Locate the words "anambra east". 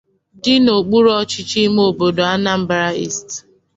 2.35-3.27